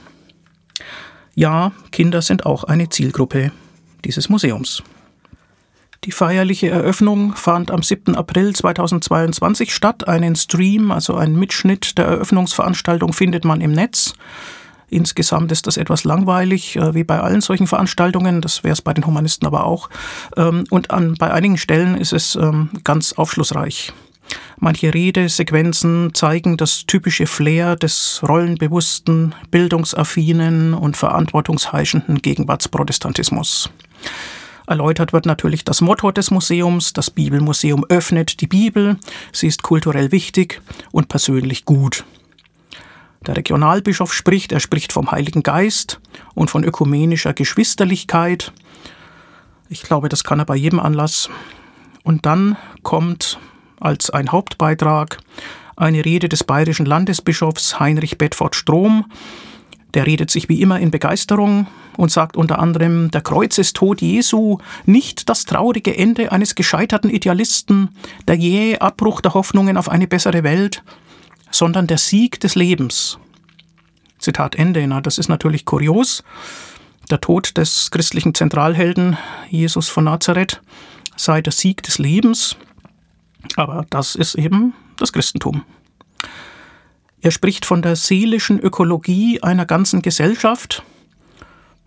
[1.34, 3.52] Ja, Kinder sind auch eine Zielgruppe
[4.04, 4.82] dieses Museums.
[6.04, 8.14] Die feierliche Eröffnung fand am 7.
[8.14, 10.08] April 2022 statt.
[10.08, 14.14] Einen Stream, also einen Mitschnitt der Eröffnungsveranstaltung findet man im Netz.
[14.90, 18.40] Insgesamt ist das etwas langweilig, äh, wie bei allen solchen Veranstaltungen.
[18.40, 19.88] Das wäre es bei den Humanisten aber auch.
[20.36, 23.92] Ähm, und an, bei einigen Stellen ist es ähm, ganz aufschlussreich.
[24.58, 33.70] Manche Redesequenzen zeigen das typische Flair des rollenbewussten, bildungsaffinen und verantwortungsheischenden Gegenwartsprotestantismus.
[34.66, 36.92] Erläutert wird natürlich das Motto des Museums.
[36.92, 38.98] Das Bibelmuseum öffnet die Bibel.
[39.32, 40.60] Sie ist kulturell wichtig
[40.92, 42.04] und persönlich gut.
[43.26, 46.00] Der Regionalbischof spricht, er spricht vom Heiligen Geist
[46.34, 48.52] und von ökumenischer Geschwisterlichkeit.
[49.68, 51.28] Ich glaube, das kann er bei jedem Anlass.
[52.02, 53.38] Und dann kommt
[53.78, 55.18] als ein Hauptbeitrag
[55.76, 59.04] eine Rede des bayerischen Landesbischofs Heinrich Bedford Strom.
[59.92, 65.28] Der redet sich wie immer in Begeisterung und sagt unter anderem, der Kreuzestod Jesu, nicht
[65.28, 67.90] das traurige Ende eines gescheiterten Idealisten,
[68.28, 70.82] der jähe Abbruch der Hoffnungen auf eine bessere Welt,
[71.50, 73.18] sondern der Sieg des Lebens.
[74.18, 74.86] Zitat Ende.
[74.86, 76.22] Na, das ist natürlich kurios.
[77.10, 79.16] Der Tod des christlichen Zentralhelden
[79.48, 80.60] Jesus von Nazareth
[81.16, 82.56] sei der Sieg des Lebens,
[83.56, 85.64] aber das ist eben das Christentum.
[87.20, 90.82] Er spricht von der seelischen Ökologie einer ganzen Gesellschaft.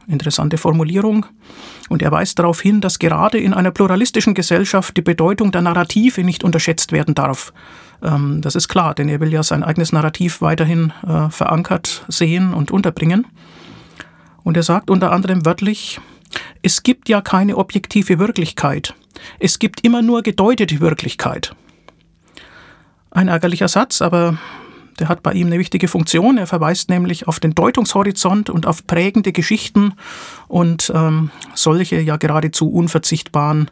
[0.08, 1.26] Interessante Formulierung.
[1.90, 6.24] Und er weist darauf hin, dass gerade in einer pluralistischen Gesellschaft die Bedeutung der Narrative
[6.24, 7.54] nicht unterschätzt werden darf.
[8.04, 12.54] Ähm, das ist klar, denn er will ja sein eigenes Narrativ weiterhin äh, verankert sehen
[12.54, 13.26] und unterbringen.
[14.44, 16.00] Und er sagt unter anderem wörtlich,
[16.62, 18.94] es gibt ja keine objektive Wirklichkeit.
[19.40, 21.56] Es gibt immer nur gedeutete Wirklichkeit.
[23.12, 24.38] Ein ärgerlicher Satz, aber
[25.00, 26.38] der hat bei ihm eine wichtige Funktion.
[26.38, 29.94] Er verweist nämlich auf den Deutungshorizont und auf prägende Geschichten
[30.48, 33.72] und ähm, solche ja geradezu unverzichtbaren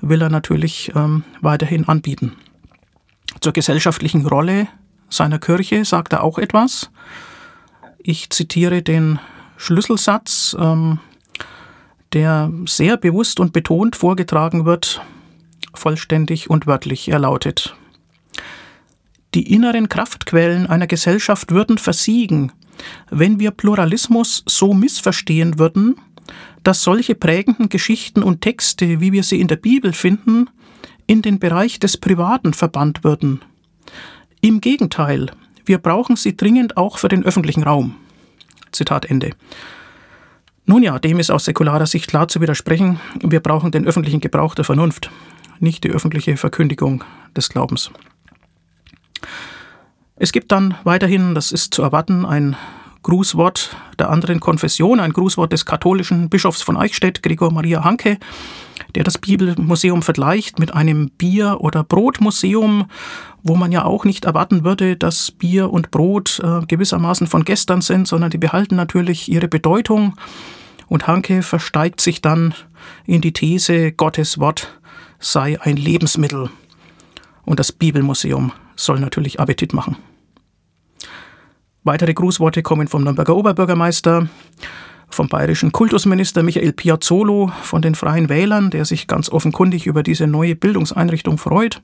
[0.00, 2.32] will er natürlich ähm, weiterhin anbieten.
[3.44, 4.68] Zur gesellschaftlichen Rolle
[5.10, 6.90] seiner Kirche sagt er auch etwas.
[7.98, 9.18] Ich zitiere den
[9.58, 10.98] Schlüsselsatz, ähm,
[12.14, 15.02] der sehr bewusst und betont vorgetragen wird,
[15.74, 17.08] vollständig und wörtlich.
[17.08, 17.76] Er lautet,
[19.34, 22.50] die inneren Kraftquellen einer Gesellschaft würden versiegen,
[23.10, 25.96] wenn wir Pluralismus so missverstehen würden,
[26.62, 30.48] dass solche prägenden Geschichten und Texte, wie wir sie in der Bibel finden,
[31.06, 33.42] in den Bereich des Privaten verbannt würden.
[34.40, 35.30] Im Gegenteil,
[35.64, 37.96] wir brauchen sie dringend auch für den öffentlichen Raum.
[38.72, 39.30] Zitat Ende.
[40.66, 42.98] Nun ja, dem ist aus säkularer Sicht klar zu widersprechen.
[43.20, 45.10] Wir brauchen den öffentlichen Gebrauch der Vernunft,
[45.60, 47.04] nicht die öffentliche Verkündigung
[47.36, 47.90] des Glaubens.
[50.16, 52.56] Es gibt dann weiterhin, das ist zu erwarten, ein
[53.04, 58.18] Grußwort der anderen Konfession, ein Grußwort des katholischen Bischofs von Eichstätt, Gregor Maria Hanke,
[58.96, 62.86] der das Bibelmuseum vergleicht mit einem Bier- oder Brotmuseum,
[63.42, 67.82] wo man ja auch nicht erwarten würde, dass Bier und Brot äh, gewissermaßen von gestern
[67.82, 70.16] sind, sondern die behalten natürlich ihre Bedeutung.
[70.88, 72.54] Und Hanke versteigt sich dann
[73.06, 74.80] in die These, Gottes Wort
[75.18, 76.50] sei ein Lebensmittel.
[77.44, 79.96] Und das Bibelmuseum soll natürlich Appetit machen.
[81.84, 84.28] Weitere Grußworte kommen vom Nürnberger Oberbürgermeister,
[85.10, 90.26] vom bayerischen Kultusminister Michael Piazzolo, von den Freien Wählern, der sich ganz offenkundig über diese
[90.26, 91.82] neue Bildungseinrichtung freut.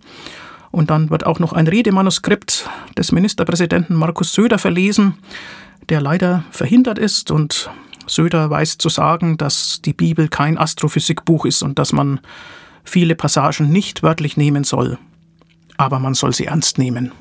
[0.70, 5.18] Und dann wird auch noch ein Redemanuskript des Ministerpräsidenten Markus Söder verlesen,
[5.90, 7.30] der leider verhindert ist.
[7.30, 7.70] Und
[8.06, 12.20] Söder weiß zu sagen, dass die Bibel kein Astrophysikbuch ist und dass man
[12.84, 14.96] viele Passagen nicht wörtlich nehmen soll.
[15.76, 17.12] Aber man soll sie ernst nehmen.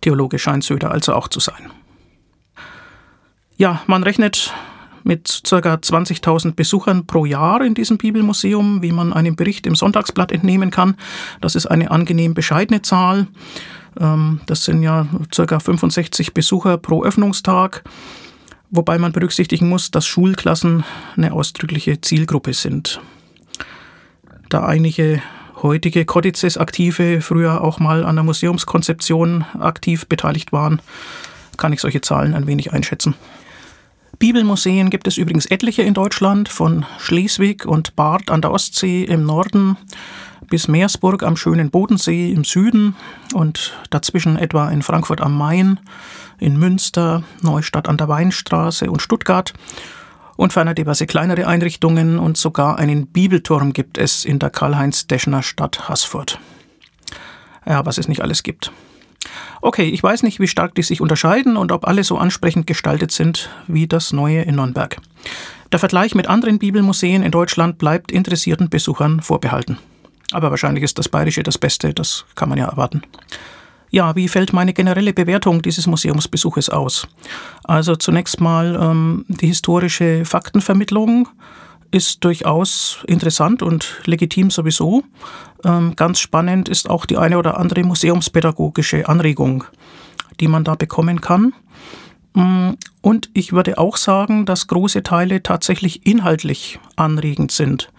[0.00, 1.70] Theologe scheint Söder also auch zu sein.
[3.56, 4.52] Ja, man rechnet
[5.04, 5.56] mit ca.
[5.56, 10.96] 20.000 Besuchern pro Jahr in diesem Bibelmuseum, wie man einem Bericht im Sonntagsblatt entnehmen kann.
[11.40, 13.26] Das ist eine angenehm bescheidene Zahl.
[13.98, 15.58] Ähm, das sind ja ca.
[15.58, 17.84] 65 Besucher pro Öffnungstag,
[18.70, 20.84] wobei man berücksichtigen muss, dass Schulklassen
[21.16, 23.00] eine ausdrückliche Zielgruppe sind.
[24.50, 25.22] Da einige
[25.62, 30.80] heutige Kodizes-Aktive früher auch mal an der Museumskonzeption aktiv beteiligt waren,
[31.56, 33.14] kann ich solche Zahlen ein wenig einschätzen.
[34.18, 39.24] Bibelmuseen gibt es übrigens etliche in Deutschland, von Schleswig und Barth an der Ostsee im
[39.24, 39.76] Norden
[40.50, 42.96] bis Meersburg am schönen Bodensee im Süden
[43.34, 45.78] und dazwischen etwa in Frankfurt am Main,
[46.38, 49.52] in Münster, Neustadt an der Weinstraße und Stuttgart
[50.38, 55.88] und ferner diverse kleinere Einrichtungen und sogar einen Bibelturm gibt es in der Karl-Heinz-Deschner Stadt
[55.88, 56.38] Haßfurt.
[57.66, 58.70] Ja, was es nicht alles gibt.
[59.60, 63.10] Okay, ich weiß nicht, wie stark die sich unterscheiden und ob alle so ansprechend gestaltet
[63.10, 64.98] sind wie das neue in Nürnberg.
[65.72, 69.76] Der Vergleich mit anderen Bibelmuseen in Deutschland bleibt interessierten Besuchern vorbehalten.
[70.30, 73.02] Aber wahrscheinlich ist das Bayerische das Beste, das kann man ja erwarten.
[73.90, 77.08] Ja, wie fällt meine generelle Bewertung dieses Museumsbesuches aus?
[77.64, 81.28] Also zunächst mal ähm, die historische Faktenvermittlung
[81.90, 85.04] ist durchaus interessant und legitim sowieso.
[85.64, 89.64] Ähm, ganz spannend ist auch die eine oder andere museumspädagogische Anregung,
[90.40, 91.54] die man da bekommen kann.
[92.34, 97.90] Mm, und ich würde auch sagen, dass große Teile tatsächlich inhaltlich anregend sind,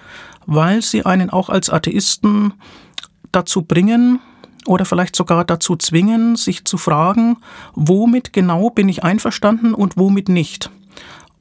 [0.46, 2.54] weil sie einen auch als Atheisten
[3.32, 4.20] dazu bringen
[4.66, 7.38] oder vielleicht sogar dazu zwingen, sich zu fragen,
[7.74, 10.70] womit genau bin ich einverstanden und womit nicht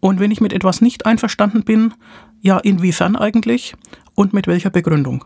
[0.00, 1.94] Und wenn ich mit etwas nicht einverstanden bin,
[2.40, 3.74] ja, inwiefern eigentlich
[4.14, 5.24] und mit welcher Begründung?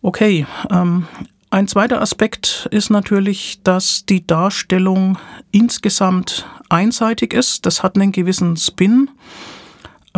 [0.00, 1.06] Okay, ähm,
[1.50, 5.18] ein zweiter Aspekt ist natürlich, dass die Darstellung
[5.50, 7.66] insgesamt einseitig ist.
[7.66, 9.10] Das hat einen gewissen Spin.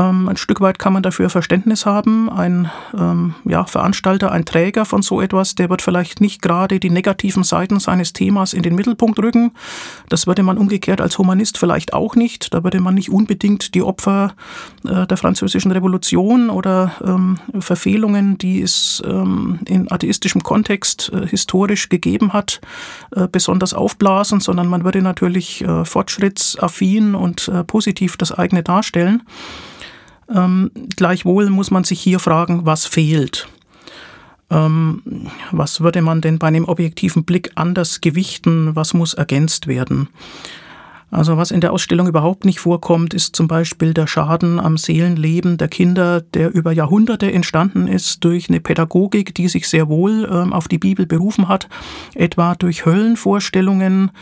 [0.00, 2.30] Ähm, ein Stück weit kann man dafür Verständnis haben.
[2.30, 6.90] Ein ähm, ja, Veranstalter, ein Träger von so etwas, der wird vielleicht nicht gerade die
[6.90, 9.52] negativen Seiten seines Themas in den Mittelpunkt rücken.
[10.08, 12.54] Das würde man umgekehrt als Humanist vielleicht auch nicht.
[12.54, 14.32] Da würde man nicht unbedingt die Opfer
[14.84, 21.90] äh, der französischen Revolution oder ähm, Verfehlungen, die es ähm, in atheistischem Kontext äh, historisch
[21.90, 22.60] gegeben hat,
[23.14, 29.22] äh, besonders aufblasen, sondern man würde natürlich äh, fortschrittsaffin und äh, positiv das eigene darstellen.
[30.32, 33.48] Ähm, gleichwohl muss man sich hier fragen, was fehlt.
[34.50, 35.02] Ähm,
[35.52, 38.74] was würde man denn bei einem objektiven Blick anders gewichten?
[38.74, 40.08] Was muss ergänzt werden?
[41.10, 45.56] Also was in der Ausstellung überhaupt nicht vorkommt, ist zum Beispiel der Schaden am Seelenleben
[45.56, 50.52] der Kinder, der über Jahrhunderte entstanden ist durch eine Pädagogik, die sich sehr wohl ähm,
[50.52, 51.68] auf die Bibel berufen hat,
[52.14, 54.12] etwa durch Höllenvorstellungen,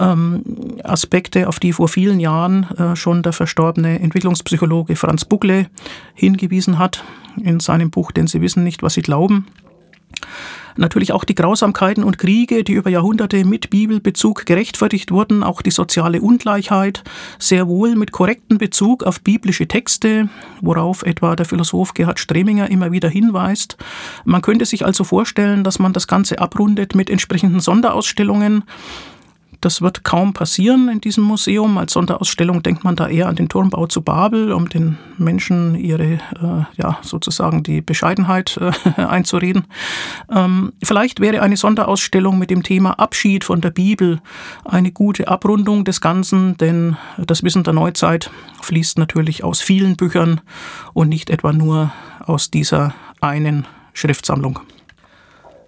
[0.00, 0.42] ähm,
[0.84, 5.66] Aspekte, auf die vor vielen Jahren äh, schon der verstorbene Entwicklungspsychologe Franz Buckle
[6.14, 7.04] hingewiesen hat
[7.42, 9.46] in seinem Buch Denn Sie wissen nicht, was Sie glauben.
[10.78, 15.72] Natürlich auch die Grausamkeiten und Kriege, die über Jahrhunderte mit Bibelbezug gerechtfertigt wurden, auch die
[15.72, 17.02] soziale Ungleichheit,
[17.40, 20.28] sehr wohl mit korrektem Bezug auf biblische Texte,
[20.60, 23.76] worauf etwa der Philosoph Gerhard Streminger immer wieder hinweist.
[24.24, 28.62] Man könnte sich also vorstellen, dass man das Ganze abrundet mit entsprechenden Sonderausstellungen,
[29.60, 31.78] das wird kaum passieren in diesem Museum.
[31.78, 36.04] Als Sonderausstellung denkt man da eher an den Turmbau zu Babel, um den Menschen ihre,
[36.14, 39.64] äh, ja, sozusagen die Bescheidenheit äh, einzureden.
[40.30, 44.20] Ähm, vielleicht wäre eine Sonderausstellung mit dem Thema Abschied von der Bibel
[44.64, 48.30] eine gute Abrundung des Ganzen, denn das Wissen der Neuzeit
[48.62, 50.40] fließt natürlich aus vielen Büchern
[50.92, 51.92] und nicht etwa nur
[52.24, 54.60] aus dieser einen Schriftsammlung.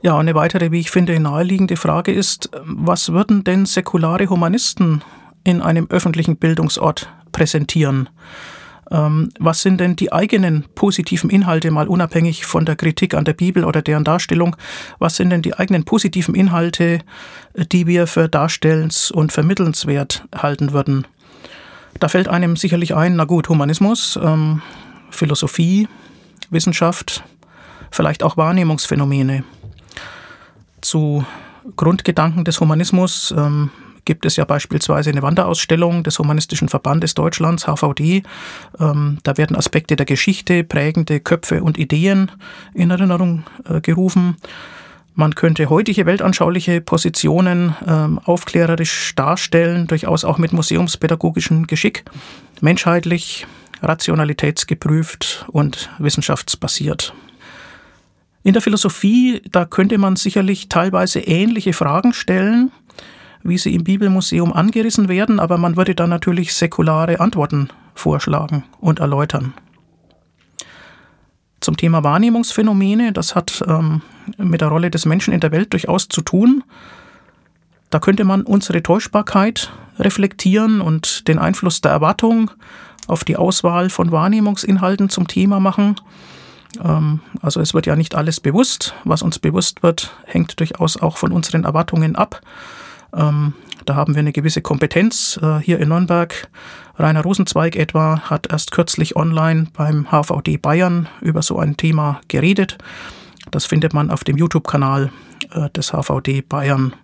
[0.03, 5.03] Ja, eine weitere, wie ich finde, naheliegende Frage ist, was würden denn säkulare Humanisten
[5.45, 8.09] in einem öffentlichen Bildungsort präsentieren?
[8.91, 13.35] Ähm, was sind denn die eigenen positiven Inhalte, mal unabhängig von der Kritik an der
[13.35, 14.57] Bibel oder deren Darstellung,
[14.99, 17.01] was sind denn die eigenen positiven Inhalte,
[17.55, 21.07] die wir für darstellens- und vermittelnswert halten würden?
[21.99, 24.63] Da fällt einem sicherlich ein, na gut, Humanismus, ähm,
[25.11, 25.89] Philosophie,
[26.49, 27.23] Wissenschaft,
[27.91, 29.45] vielleicht auch Wahrnehmungsphänomene
[30.83, 31.25] zu
[31.77, 33.71] Grundgedanken des Humanismus ähm,
[34.05, 38.23] gibt es ja beispielsweise eine Wanderausstellung des Humanistischen Verbandes Deutschlands, HVD.
[38.79, 42.33] Ähm, da werden Aspekte der Geschichte, prägende Köpfe und Ideen
[42.75, 44.37] in Erinnerung äh, gerufen.
[45.15, 52.05] Man könnte heutige weltanschauliche Positionen ähm, aufklärerisch darstellen, durchaus auch mit museumspädagogischem Geschick,
[52.61, 53.47] menschheitlich,
[53.83, 57.13] rationalitätsgeprüft und wissenschaftsbasiert.
[58.43, 62.73] In der Philosophie, da könnte man sicherlich teilweise ähnliche Fragen stellen,
[63.43, 68.99] wie sie im Bibelmuseum angerissen werden, aber man würde dann natürlich säkulare Antworten vorschlagen und
[69.01, 69.55] erläutern.
[71.61, 74.01] Zum Thema Wahrnehmungsphänomene, das hat ähm,
[74.39, 76.65] mit der Rolle des Menschen in der Welt durchaus zu tun.
[77.91, 82.51] Da könnte man unsere Täuschbarkeit reflektieren und den Einfluss der Erwartung
[83.07, 85.97] auf die Auswahl von Wahrnehmungsinhalten zum Thema machen.
[86.83, 88.95] Ähm, also es wird ja nicht alles bewusst.
[89.05, 92.41] Was uns bewusst wird, hängt durchaus auch von unseren Erwartungen ab.
[93.15, 93.55] Ähm,
[93.87, 95.39] da haben wir eine gewisse Kompetenz.
[95.43, 96.49] Äh, hier in Nürnberg,
[96.99, 102.79] Rainer Rosenzweig etwa, hat erst kürzlich online beim HVD Bayern über so ein Thema geredet.
[103.51, 105.11] Das findet man auf dem YouTube-Kanal
[105.53, 106.95] äh, des HVD Bayern.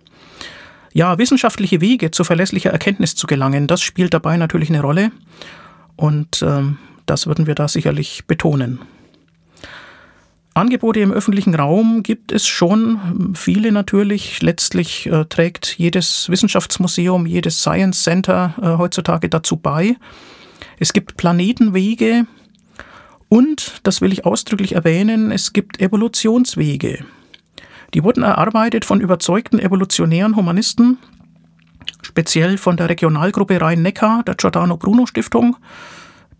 [0.93, 5.11] Ja, wissenschaftliche Wege zu verlässlicher Erkenntnis zu gelangen, das spielt dabei natürlich eine Rolle.
[5.95, 8.79] Und ähm, das würden wir da sicherlich betonen.
[10.57, 14.41] Angebote im öffentlichen Raum gibt es schon, viele natürlich.
[14.41, 19.95] Letztlich äh, trägt jedes Wissenschaftsmuseum, jedes Science Center äh, heutzutage dazu bei.
[20.79, 22.25] Es gibt Planetenwege
[23.29, 27.05] und, das will ich ausdrücklich erwähnen, es gibt Evolutionswege.
[27.93, 30.97] Die wurden erarbeitet von überzeugten evolutionären Humanisten,
[32.01, 35.55] speziell von der Regionalgruppe Rhein-Neckar, der Giordano Bruno Stiftung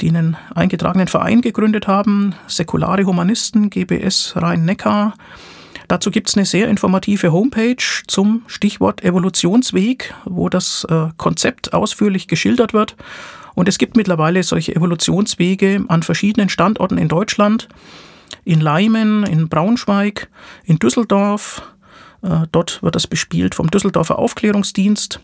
[0.02, 5.14] die einen eingetragenen Verein gegründet haben, Säkulare Humanisten, GBS Rhein-Neckar.
[5.88, 12.28] Dazu gibt es eine sehr informative Homepage zum Stichwort Evolutionsweg, wo das äh, Konzept ausführlich
[12.28, 12.96] geschildert wird.
[13.56, 17.70] Und es gibt mittlerweile solche Evolutionswege an verschiedenen Standorten in Deutschland,
[18.44, 20.30] in Leimen, in Braunschweig,
[20.66, 21.62] in Düsseldorf.
[22.22, 25.22] Äh, dort wird das bespielt vom Düsseldorfer Aufklärungsdienst.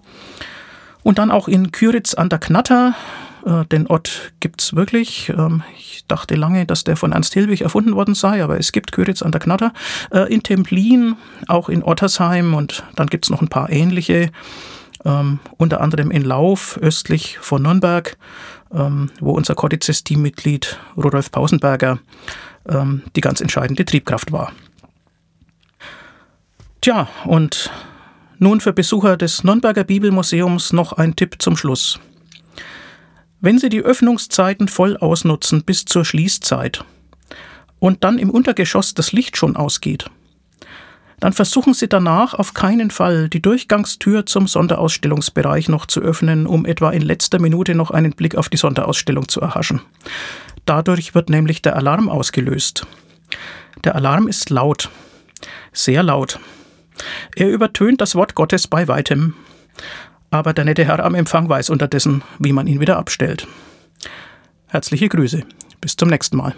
[1.03, 2.95] Und dann auch in Küritz an der Knatter,
[3.45, 5.29] Äh, den Ort gibt's wirklich.
[5.29, 8.91] Ähm, ich dachte lange, dass der von Ernst Hilwig erfunden worden sei, aber es gibt
[8.91, 9.73] Köritz an der Knatter.
[10.11, 11.15] Äh, in Templin,
[11.47, 14.31] auch in Ottersheim und dann gibt's noch ein paar ähnliche.
[15.05, 18.15] Ähm, unter anderem in Lauf, östlich von Nürnberg,
[18.73, 21.99] ähm, wo unser Kodizes-Teammitglied Rudolf Pausenberger
[22.69, 24.53] ähm, die ganz entscheidende Triebkraft war.
[26.79, 27.69] Tja, und
[28.39, 31.99] nun für Besucher des Nürnberger Bibelmuseums noch ein Tipp zum Schluss.
[33.43, 36.85] Wenn Sie die Öffnungszeiten voll ausnutzen bis zur Schließzeit
[37.77, 40.09] und dann im Untergeschoss das Licht schon ausgeht,
[41.19, 46.65] dann versuchen Sie danach auf keinen Fall die Durchgangstür zum Sonderausstellungsbereich noch zu öffnen, um
[46.65, 49.81] etwa in letzter Minute noch einen Blick auf die Sonderausstellung zu erhaschen.
[50.65, 52.87] Dadurch wird nämlich der Alarm ausgelöst.
[53.83, 54.89] Der Alarm ist laut,
[55.73, 56.39] sehr laut.
[57.35, 59.35] Er übertönt das Wort Gottes bei weitem.
[60.33, 63.47] Aber der nette Herr am Empfang weiß unterdessen, wie man ihn wieder abstellt.
[64.65, 65.43] Herzliche Grüße.
[65.79, 66.55] Bis zum nächsten Mal.